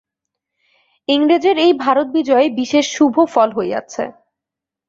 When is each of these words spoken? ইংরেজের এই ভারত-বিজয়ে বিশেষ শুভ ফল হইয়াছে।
ইংরেজের 1.07 1.57
এই 1.57 1.73
ভারত-বিজয়ে 1.83 2.47
বিশেষ 2.59 2.85
শুভ 2.95 3.15
ফল 3.33 3.49
হইয়াছে। 3.57 4.03